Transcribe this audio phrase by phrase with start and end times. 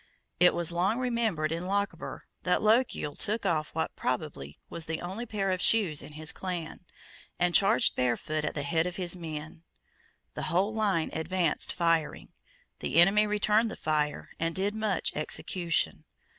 [0.39, 5.27] It was long remembered in Lochaber that Lochiel took off what probably was the only
[5.27, 6.79] pair of shoes in his clan,
[7.37, 9.63] and charged barefoot at the head of his men.
[10.33, 12.29] The whole line advanced firing.
[12.79, 16.05] The enemy returned the fire and did much execution.